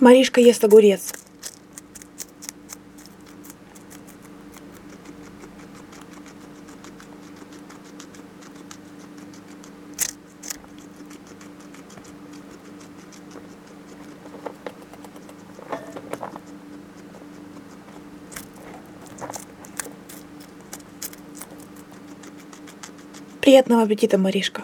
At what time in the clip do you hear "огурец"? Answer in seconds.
0.62-1.12